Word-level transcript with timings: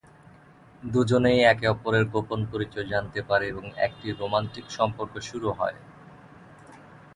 দুজনেই 0.83 1.39
একে 1.43 1.65
অপরের 1.67 2.05
গোপন 2.13 2.39
পরিচয় 2.51 2.87
জানতে 2.93 3.19
পারে 3.29 3.45
এবং 3.47 3.65
একটি 3.77 4.07
রোমান্টিক 4.11 4.65
সম্পর্ক 4.77 5.13
শুরু 5.29 5.49
করে। 5.53 5.77